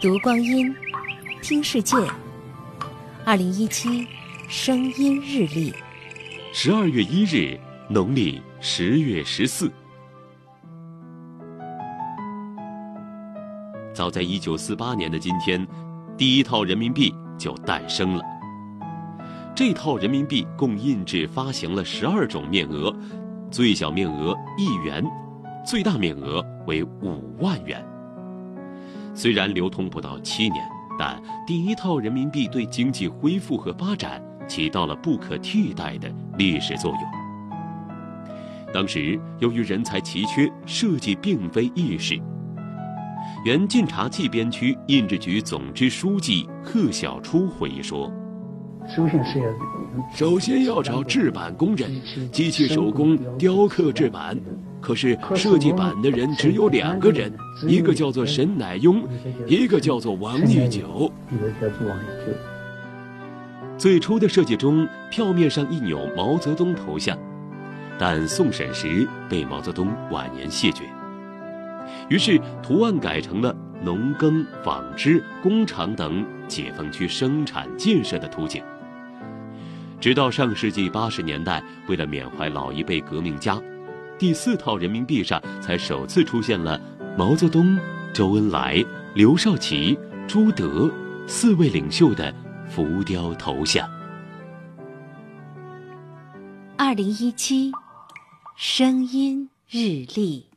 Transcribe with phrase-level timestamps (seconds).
[0.00, 0.74] 读光阴，
[1.42, 1.94] 听世界。
[3.22, 4.08] 二零一七
[4.48, 5.74] 声音日历，
[6.54, 9.70] 十二月一日，农历十月十四。
[13.92, 15.68] 早在一九四八年的今天，
[16.16, 18.24] 第一套人民币就诞生了。
[19.54, 22.90] 这套人民币共印制发行了十二种面额，
[23.50, 25.04] 最小面额一元，
[25.62, 27.86] 最大面额为五万元。
[29.14, 30.64] 虽然流通不到七年，
[30.98, 37.00] 但第一套人民币对经济恢复和发展起到了不可替代的历史作用。
[38.72, 42.20] 当时由于人才奇缺，设计并非易事。
[43.44, 48.10] 原晋察冀边区印制局总支书记贺小初回忆说。
[48.88, 51.90] 首先要，首先要找制版工人，
[52.30, 54.38] 机器手工雕刻制版。
[54.80, 57.32] 可是设计版的人只有两个人，
[57.66, 59.02] 一个叫做沈乃雍，
[59.46, 61.12] 一个叫做王玉九。
[61.30, 62.32] 一个叫做王玉九。
[63.76, 67.16] 最初的设计中，票面上印有毛泽东头像，
[67.98, 70.84] 但送审时被毛泽东婉言谢绝，
[72.08, 78.62] 于是图案改成了农耕、纺织、工厂等解放区生产建设的图景。
[79.98, 83.58] 直到上世纪八十年代，为了缅怀老一辈革命家，
[84.20, 86.78] 第四套人民币上才首次出现了
[87.16, 87.78] 毛泽东、
[88.12, 90.90] 周恩来、刘少奇、朱德
[91.26, 92.30] 四位领袖的
[92.68, 93.88] 浮雕头像。
[96.76, 97.72] 二零一七
[98.58, 100.49] 声音日历。